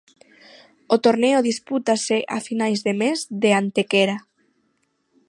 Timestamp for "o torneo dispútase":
0.95-2.17